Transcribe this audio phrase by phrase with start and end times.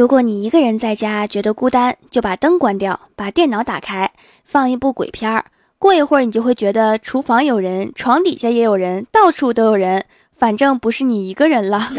[0.00, 4.10] 如果你一个人在家觉得孤单，就把灯关掉，把电脑打开，
[4.46, 5.44] 放一部鬼片儿。
[5.78, 11.92] 过一会儿，你就会觉得厨房有人，床底下也有人，到处都有人，反正不是你一个人了。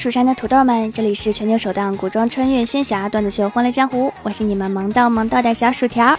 [0.00, 6.16] 蜀山的土豆们，这里是全球首档古装穿越仙侠段子秀《欢乐江湖》，我是你们萌到萌到的小薯条。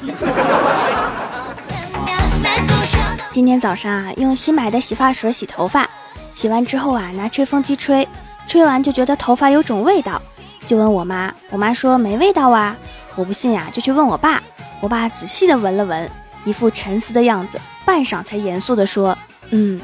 [3.32, 5.90] 今天早上啊，用新买的洗发水洗头发，
[6.32, 8.08] 洗完之后啊，拿吹风机吹，
[8.46, 10.22] 吹完就觉得头发有种味道，
[10.68, 12.78] 就问我妈，我妈说没味道啊，
[13.16, 14.40] 我不信呀，就去问我爸，
[14.80, 16.08] 我爸仔细的闻了闻，
[16.46, 19.18] 一副沉思的样子，半晌才严肃的说，
[19.50, 19.82] 嗯，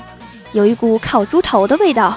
[0.52, 2.16] 有一股烤猪头的味道。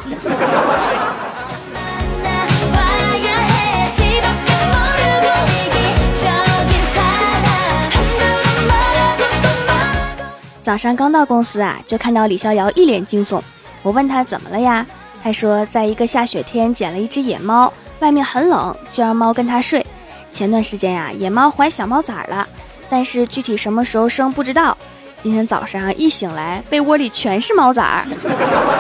[10.71, 13.41] 早上刚到公司啊，就看到李逍遥一脸惊悚。
[13.83, 14.87] 我问他怎么了呀？
[15.21, 19.85] 他说，在一个下雪天捡了一只野猫，外面很冷，就让猫跟他睡。
[20.33, 22.47] 前段时间呀，野猫怀小猫崽了，
[22.89, 24.79] 但是具体什么时候生不知道。
[25.21, 28.07] 今天早上一醒来，被窝里全是猫崽儿，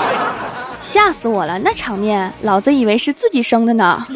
[0.80, 1.58] 吓死我了！
[1.58, 4.06] 那场面，老子以为是自己生的呢。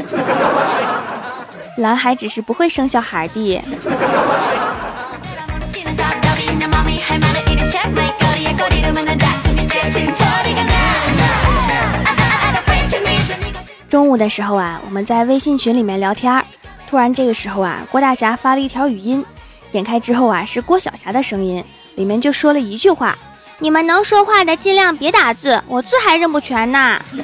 [1.78, 3.60] 蓝海只是不会生小孩的。
[13.94, 16.44] 中午的时候啊，我们在微信群里面聊天儿，
[16.84, 19.24] 突然这个时候啊，郭大侠发了一条语音，
[19.70, 21.64] 点开之后啊，是郭晓霞的声音，
[21.94, 23.16] 里面就说了一句话
[23.60, 27.00] ：“你们能说话的尽量别打字，我字还认不全呢。”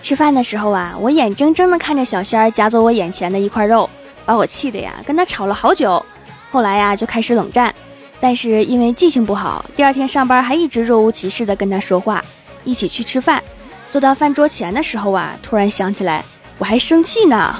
[0.00, 3.90] 吃饭的时候啊，我眼睁睁的看着小仙儿夹走我眼前的一块肉，
[4.24, 6.04] 把我气的呀，跟他吵了好久。
[6.50, 7.74] 后来呀，就开始冷战。
[8.20, 12.24] 但是因为记性不好，第二天上班还一直若无其事的跟他说话，
[12.62, 13.42] 一起去吃饭。
[13.90, 16.24] 坐到饭桌前的时候啊，突然想起来
[16.56, 17.54] 我还生气呢，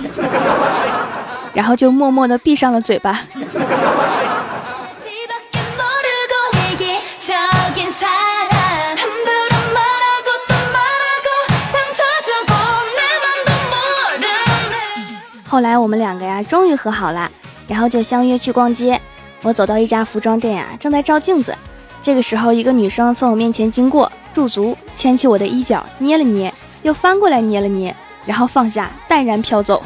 [1.53, 3.21] 然后就默默的闭上了嘴巴。
[15.53, 17.31] 后来我们两个呀，终于和好了，
[17.69, 18.99] 然后就相约去逛街。
[19.43, 21.55] 我走到一家服装店呀，正在照镜子。
[22.01, 29.83] 这个时候，一个女生从我面前经过，驻足，牵起我的衣角，捏了捏，又翻过来捏了捏，然后放下，淡然飘走。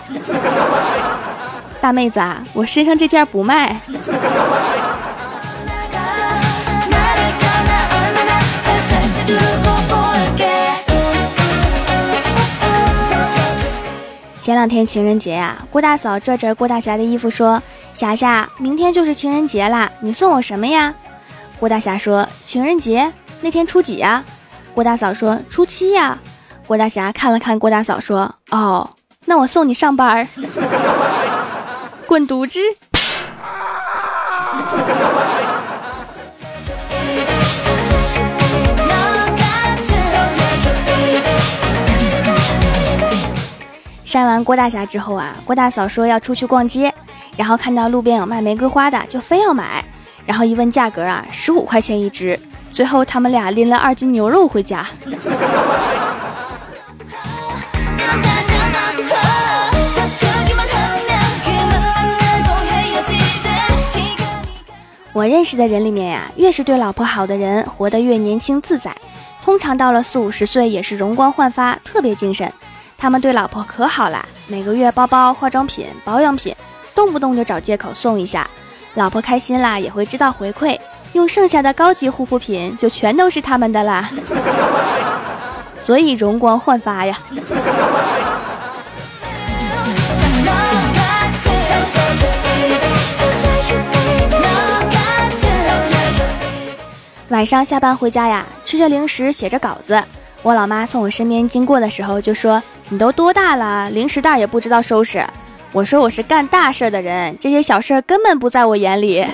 [1.83, 3.81] 大妹子啊，我身上这件不卖。
[14.47, 17.61] 前两天情人节呀，郭大嫂拽着郭大侠的衣服说
[17.95, 20.95] ：“霞霞，明天就是情人节啦，你送我什么呀？”
[21.59, 24.23] 郭大侠说：“情人节那天初几呀？”
[24.73, 26.17] 郭大嫂说：“初七呀。”
[26.65, 28.91] 郭大侠看了看郭大嫂说：“哦，
[29.25, 30.29] 那我送你上班，
[32.07, 32.61] 滚犊子！”
[44.17, 46.91] 删完郭大侠之后啊，郭大嫂说要出去逛街，
[47.37, 49.85] 然后看到路边有卖玫瑰花的，就非要买。
[50.25, 52.41] 然后一问价格啊，十五块钱一支。
[52.73, 54.87] 最后他们俩拎了二斤牛肉回家。
[65.13, 68.97] 我认识的人里面呀，越是对老婆好的人，活得越年轻自在。
[69.43, 72.51] 通常到了四五十岁，也是容光焕发，特别精神。
[72.99, 76.55] 他们对老婆可好了，每个月包包、化妆品、保养品，
[76.95, 78.49] 动不动就找借口送一下。
[78.95, 80.79] 老婆开心啦，也会知道回馈，
[81.13, 84.09] 用剩下的高级护肤品就全都是他们的啦。
[85.79, 87.19] 所以容光焕发呀。
[97.29, 100.03] 晚上下班回家呀，吃着零食，写着稿子。
[100.43, 105.25] 我老妈从我身边经过的时候就说：“你都多大了，零食袋也不知道收拾。”
[105.73, 109.27] 我说：“我是干大事的人，这些小事根本不在我眼里。”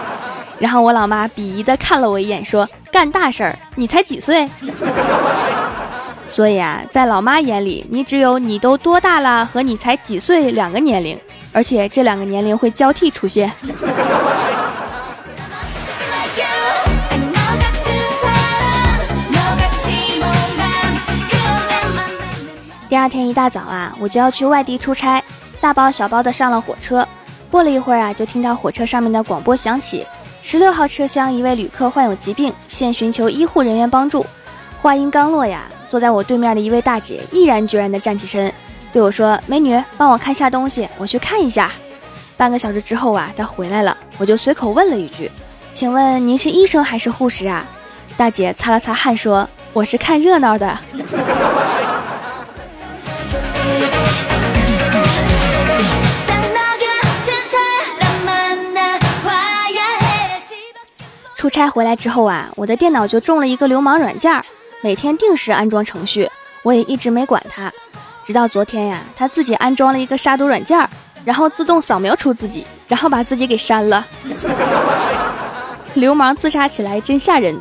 [0.58, 3.54] 然后我老妈鄙夷的看了我一眼，说：“干大事儿？
[3.74, 4.48] 你才几岁？”
[6.28, 11.16] 所以啊，在老妈眼里，你只有你都多大了和你才几岁两个年龄，
[11.52, 13.52] 而且这两个年龄会交替出现。
[22.88, 25.22] 第二天一大早啊，我就要去外地出差，
[25.60, 27.06] 大包小包的上了火车。
[27.50, 30.06] 过了一会儿啊，就听到火车上面的广播响起：
[30.42, 34.24] 十六号车厢一位旅客患有疾病，现寻求医护人员帮助。
[34.80, 38.52] 话音刚落呀，坐在我对面的一位大姐毅然决然地站起身，
[38.92, 41.72] 对我说：“美女，帮我看下东西，我去看一下。”
[42.36, 45.28] 半个小时之后啊，她回来了，我就随口问了一句
[45.74, 47.66] ：“请问您是医生还是护士啊？”
[48.16, 50.78] 大姐擦了擦汗说：“我是看热闹的。”
[61.46, 64.44] 出差回来之后啊，我的电脑就中了一个流氓软件，
[64.82, 66.28] 每天定时安装程序，
[66.64, 67.72] 我也一直没管它，
[68.24, 70.76] 直到昨天呀，他自己安装了一个杀毒软件，
[71.24, 74.04] 然后自动扫描出自己，然后把自己给删了。
[75.94, 77.56] 流氓自杀起来真吓人。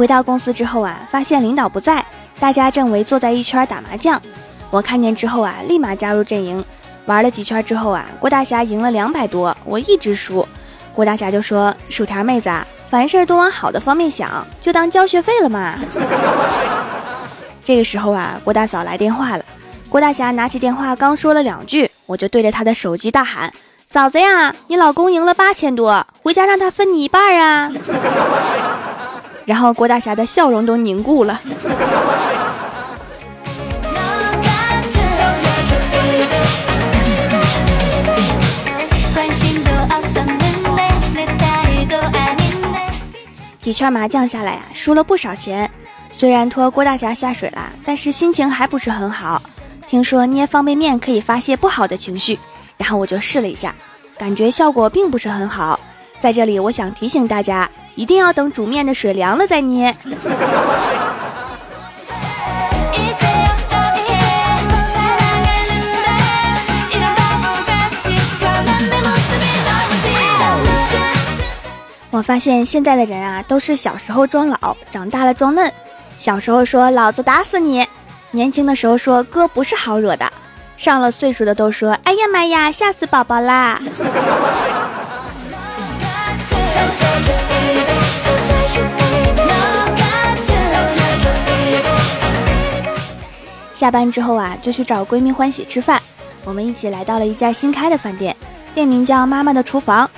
[0.00, 2.02] 回到公司之后啊，发现领导不在，
[2.38, 4.18] 大家正围坐在一圈打麻将。
[4.70, 6.64] 我看见之后啊，立马加入阵营。
[7.04, 10.48] 玩了几圈之后啊，郭大侠赢了两百多，我一直输。
[10.94, 15.78] 郭大侠就说：“薯条妹子啊，凡事都往好的方面想，就当交学费了嘛。”
[17.62, 19.44] 这个时候啊，郭大嫂来电话了。
[19.90, 23.52] 郭大侠拿起电话，刚说了两句，我就对着他的手机大喊
[23.84, 27.70] ：“嫂子呀，你老公赢了八千多，回家让他分你一半啊！”
[29.50, 31.40] 然后郭大侠的笑容都凝固了。
[43.58, 45.68] 几圈麻将下来呀，输了不少钱。
[46.12, 49.42] 虽然拖郭大侠下水了，但是心情还不是很好。
[49.88, 52.38] 听说捏方便面可以发泄不好的情绪，
[52.76, 53.74] 然后我就试了一下，
[54.16, 55.80] 感觉效果并不是很好。
[56.20, 57.68] 在这里，我想提醒大家。
[58.00, 59.94] 一定要等煮面的水凉了再捏。
[72.10, 75.70] 我发现现在的人啊，都是小时候装老，长大了装嫩。
[76.18, 77.86] 小时候说老子打死你，
[78.30, 80.32] 年轻的时候说哥不是好惹的，
[80.78, 83.78] 上了岁数的都说哎呀妈呀，吓死宝宝啦。
[93.80, 96.02] 下班之后啊，就去找闺蜜欢喜吃饭。
[96.44, 98.36] 我们一起来到了一家新开的饭店，
[98.74, 100.10] 店名叫“妈妈的厨房”。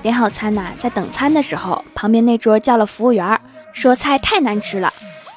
[0.00, 3.38] 点好餐呐，在等餐的时候，旁边那桌叫了服务员，
[3.74, 4.90] 说菜太难吃了。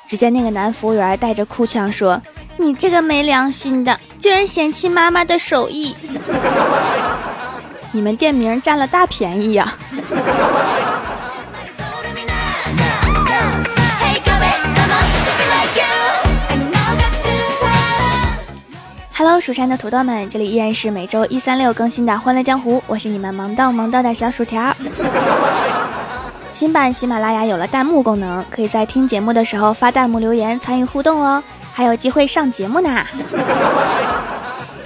[0.08, 2.22] 只见那个男服务员带着哭腔说
[2.56, 5.94] ：“你这个没良心的，居然嫌弃妈妈的手艺！
[7.92, 9.76] 你们店名占了大便宜呀！”
[19.26, 24.76] Hello，蜀山的土豆们，这里依然是每周一、三、六更新的《欢乐江湖》，我是你们萌到萌到的小薯条。
[26.52, 33.02] 新版喜马拉雅有了弹幕功能，可以在听节目的时候发弹幕留言参与互动哦，还有机会上节目呢。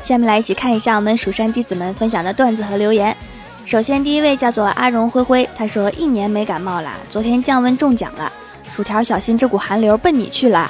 [0.04, 3.18] 下面来一起看一下我们蜀山弟子们分享的段子和留言。
[3.66, 8.32] 首先第一位叫做阿荣灰灰，他说一年没感冒了，昨天降温中奖了，
[8.72, 10.70] 薯条小心这股寒流奔你去了。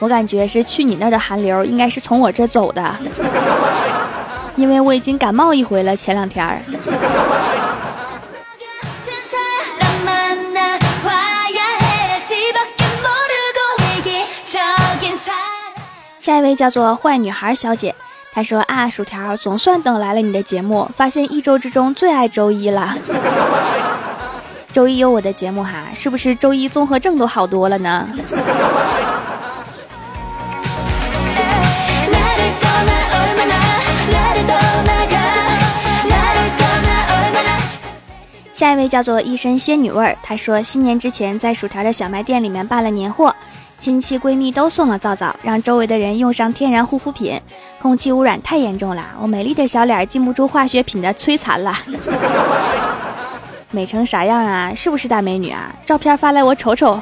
[0.00, 2.94] 我感觉是去你那儿的寒流，应该是从我这走的，
[4.56, 5.96] 因为我已经感冒一回了。
[5.96, 6.60] 前两天儿，
[16.18, 17.94] 下一位叫做坏女孩小姐，
[18.32, 22.94] 她说啊，薯条总算等来了你的节目，发现一周之中最爱周一了。
[24.72, 28.08] 周一有我的节目哈，是不是周一综合症都好多了呢？
[38.54, 43.34] 下一位叫做一身仙女味儿，她说新年之前在薯条的小卖店里面办了年货，
[43.80, 47.40] 亲戚闺蜜都送了皂皂，让周围的人用上天然护肤品。
[47.82, 51.74] 空气污染太严重了，我美丽的小脸禁不住化学品的摧残了。
[53.72, 54.72] 美成啥样啊？
[54.72, 55.74] 是不是大美女啊？
[55.84, 57.00] 照片发来我瞅瞅。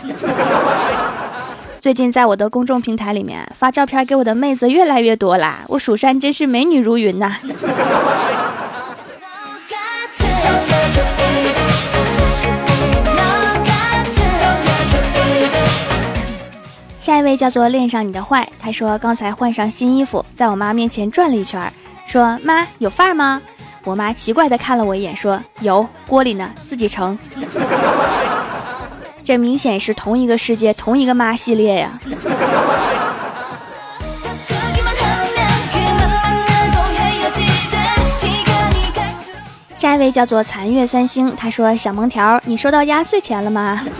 [1.78, 7.36] 最近在我的公众平台里面发照片给我的妹子越来越多啦，我蜀山真是美女如云呐。
[17.02, 21.60] 下一位叫做恋上你的坏，他说刚才换上新衣服，在我妈面前转了一圈，
[22.06, 23.42] 说妈有范儿吗？
[23.82, 27.18] 我妈奇怪的看了我一眼，说有锅里呢，自己盛。
[29.24, 31.90] 这明显是同一个世界，同一个妈系列呀。
[39.74, 43.84] 下一位叫做残月三星，他说小萌条，你收到压岁钱了吗？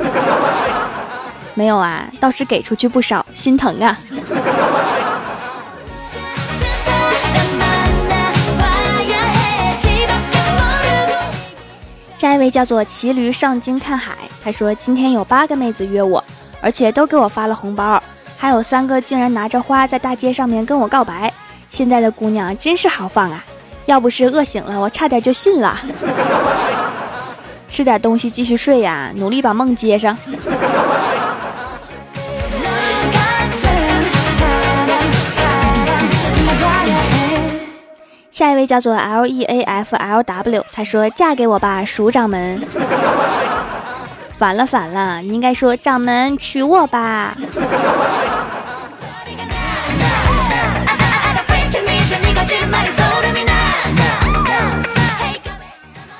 [1.54, 3.98] 没有啊，倒是给出去不少，心疼啊。
[12.14, 14.12] 下一位叫做骑驴上京看海，
[14.44, 16.24] 他说今天有八个妹子约我，
[16.60, 18.00] 而且都给我发了红包，
[18.36, 21.32] 还有三个竟然拿着花在大街上面跟我告白。
[21.68, 23.44] 现在的姑娘真是豪放啊！
[23.86, 25.76] 要不是饿醒了，我差点就信了。
[27.68, 30.16] 吃点东西继续睡呀，努力把梦接上。
[38.42, 42.60] 下一位叫做 L E A F L W，他说：“嫁给我吧，鼠 掌门。”
[44.36, 47.36] 反了反了，你应该说掌门娶我吧。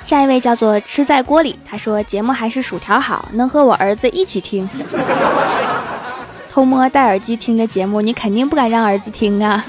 [0.05, 4.65] 下一位叫做吃在锅里，他说：“节目还是薯条好，能和我儿子一起听。
[6.49, 9.65] 偷摸戴耳机听的节目，你肯定不敢让儿子听啊。”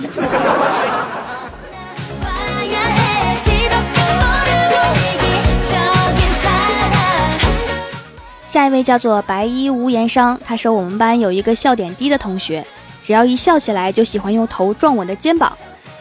[8.54, 12.64] 下一位叫做白衣无言伤，他说我们班有一个笑点低的同学，
[13.04, 15.52] 只要一笑起来就喜欢用头撞我的肩膀。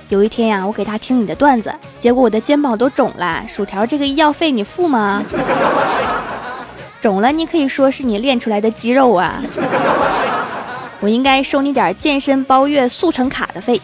[0.09, 3.43] 有一天呀，我给他听你的段子，结果我的肩膀都肿了。
[3.47, 5.23] 薯条，这个医药费你付吗？
[7.01, 9.41] 肿了，你可以说是你练出来的肌肉啊。
[10.99, 13.81] 我应该收你点健身包月速成卡的费。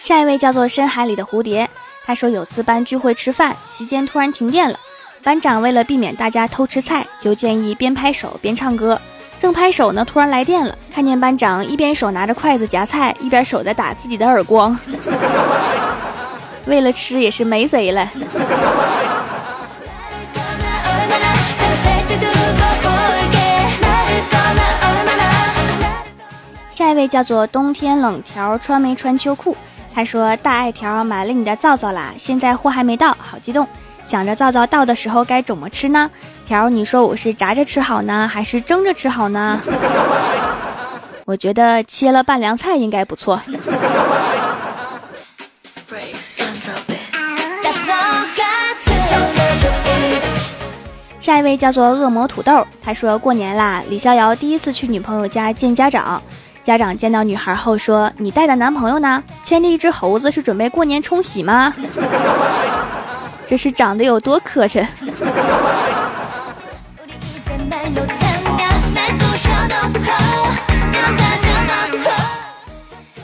[0.00, 1.68] 下一位叫做深海里的蝴蝶，
[2.04, 4.78] 他说有次班聚会吃饭，席间突然停电了，
[5.22, 9.00] 班长为了避免大家偷吃菜，就建议边拍手边唱歌。
[9.38, 14.76] 正拍手呢，突然来电了，看见班长一边手拿着筷子夹菜，一边手在打自己的耳光。
[16.64, 18.08] 为了吃也是没谁了。
[26.70, 29.56] 下一位叫做冬天冷条，穿没穿秋裤？
[29.92, 33.66] 他说：“大爱条买了你的皂皂啦，现在货还没到，好激动。
[34.04, 36.10] 想着皂皂到的时候该怎么吃呢？
[36.46, 39.60] 条，你说我是炸着吃好呢，还是蒸着吃好呢？
[41.26, 43.40] 我觉得切了拌凉菜应该不错。”
[51.20, 56.22] 下一位叫做恶魔土豆，他说过年啦，李逍遥第一次去女朋友家见家长。
[56.70, 59.20] 家长见到女孩后说：“你带的男朋友呢？
[59.42, 61.74] 牵着一只猴子是准备过年冲喜吗？
[63.44, 64.86] 这是长得有多磕碜？”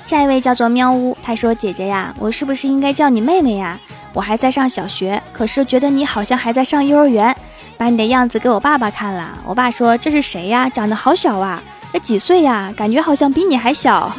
[0.04, 3.78] 下一位叫做喵呜，他说：“姐姐呀，我是不是应该叫你妹妹呀？
[4.12, 7.36] 我还在上小学，可是觉得你好像还在上幼儿园。
[7.78, 10.68] 把你的样子给我爸爸看了，我爸说这是谁呀？
[10.68, 11.62] 长得好小啊。”
[11.96, 12.70] 这几岁呀？
[12.76, 14.12] 感觉好像比你还小。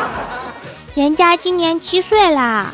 [0.96, 2.72] 人家今年七岁啦。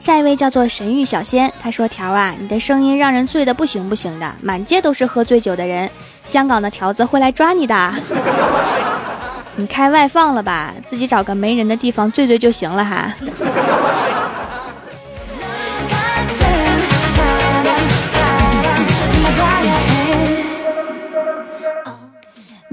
[0.00, 5.88] 下一位叫做神域小仙，他说：“条啊，你的声音让人醉的不行不行的，满街都是喝醉酒的人，
[6.24, 7.94] 香港的条子会来抓你的。
[9.54, 10.74] 你开外放了吧？
[10.84, 13.14] 自己找个没人的地方醉醉就行了哈。”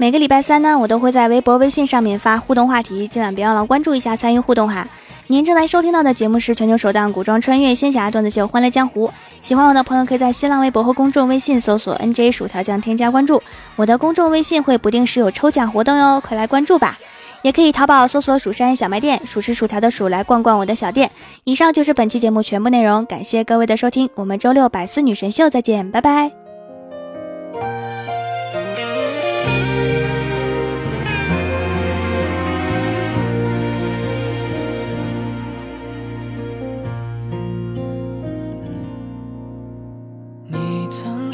[0.00, 4.86] 每个礼拜三呢，我都会在微博、微信上面发互动话题，今晚别忘了关注一下，参与互动哈。
[5.26, 9.08] 您正在收听到的节目是全球首档古装穿越仙侠段子秀《欢乐江湖》，
[9.40, 13.42] 喜欢我的朋友可以在新浪微博和公众微信搜索 “nj 薯条酱”添加关注，
[13.74, 16.96] 我的公众微信会不定时有抽奖活动哟，快来关注吧！
[17.42, 21.10] 也可以淘宝搜索“蜀山小卖店”，数吃薯条的数来逛逛我的小店。
[21.42, 26.47] 以上就是本期节目全部内容，感谢各位的收听，我们周六百思女神秀再见，拜拜。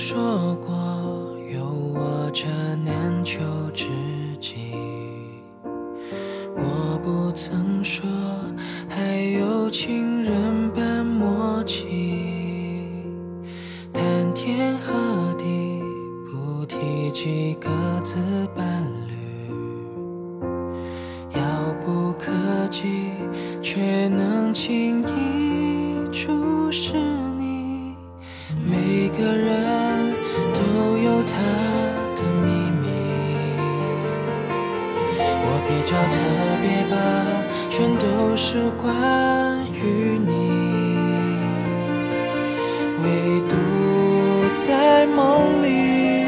[0.06, 0.74] 说过
[1.50, 2.44] 有我这
[2.84, 3.40] 难求
[3.72, 3.86] 知
[4.38, 4.74] 己，
[6.54, 8.04] 我不曾说
[8.86, 10.13] 还有情。
[43.04, 43.54] 唯独
[44.54, 46.24] 在梦里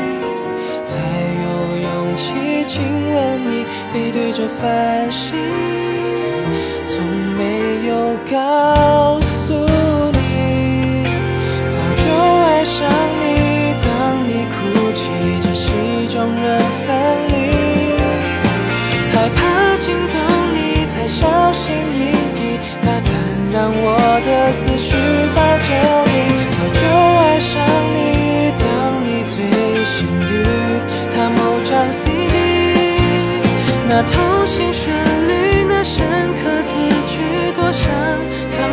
[0.84, 0.98] 才
[1.42, 3.64] 有勇气亲吻你
[3.94, 5.75] 背对着繁星。
[24.16, 24.96] 我的思绪
[25.36, 25.68] 抱着
[26.08, 26.80] 你早就
[27.20, 27.60] 爱上
[27.92, 28.06] 你。
[28.56, 29.44] 等你最
[29.84, 30.42] 幸运
[31.12, 32.32] 他某张 cd
[33.86, 34.90] 那童心旋
[35.28, 36.06] 律那深
[36.42, 36.74] 刻字
[37.06, 37.92] 句多想
[38.48, 38.70] 藏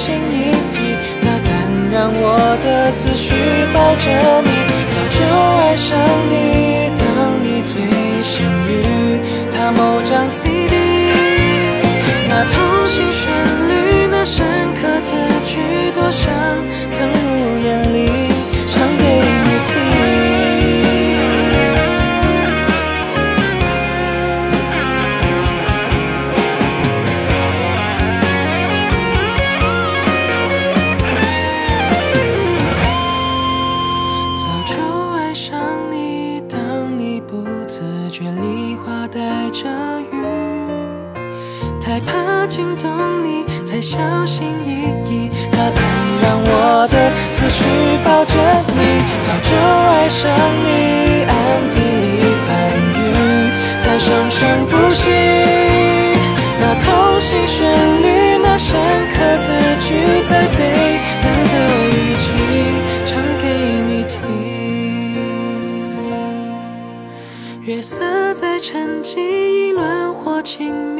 [0.00, 3.34] 心一意大胆让我的思绪
[3.74, 4.50] 抱着你
[4.88, 5.20] 早就
[5.60, 5.98] 爱上
[6.30, 6.69] 你。
[70.40, 70.99] 多亲密。